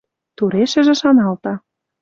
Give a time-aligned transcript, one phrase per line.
[0.37, 1.53] Турешӹжӹ шаналта: